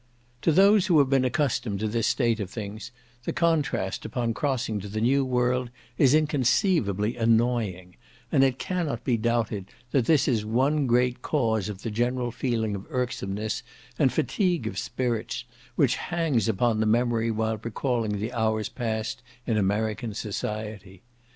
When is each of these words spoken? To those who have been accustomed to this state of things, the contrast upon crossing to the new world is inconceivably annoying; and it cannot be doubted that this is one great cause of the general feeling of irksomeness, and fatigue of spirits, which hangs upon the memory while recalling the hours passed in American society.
To 0.41 0.51
those 0.51 0.87
who 0.87 0.97
have 0.97 1.11
been 1.11 1.23
accustomed 1.23 1.79
to 1.81 1.87
this 1.87 2.07
state 2.07 2.39
of 2.39 2.49
things, 2.49 2.89
the 3.25 3.31
contrast 3.31 4.03
upon 4.03 4.33
crossing 4.33 4.79
to 4.79 4.87
the 4.87 4.99
new 4.99 5.23
world 5.23 5.69
is 5.95 6.15
inconceivably 6.15 7.15
annoying; 7.17 7.97
and 8.31 8.43
it 8.43 8.57
cannot 8.57 9.03
be 9.03 9.15
doubted 9.15 9.65
that 9.91 10.05
this 10.05 10.27
is 10.27 10.43
one 10.43 10.87
great 10.87 11.21
cause 11.21 11.69
of 11.69 11.83
the 11.83 11.91
general 11.91 12.31
feeling 12.31 12.73
of 12.73 12.87
irksomeness, 12.89 13.61
and 13.99 14.11
fatigue 14.11 14.65
of 14.65 14.79
spirits, 14.79 15.43
which 15.75 15.97
hangs 15.97 16.49
upon 16.49 16.79
the 16.79 16.87
memory 16.87 17.29
while 17.29 17.57
recalling 17.61 18.17
the 18.17 18.33
hours 18.33 18.69
passed 18.69 19.21
in 19.45 19.55
American 19.55 20.15
society. 20.15 21.03